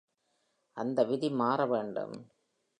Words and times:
அந்த 0.77 1.03
விதி 1.03 1.29
மாறவேண்டும். 1.29 2.15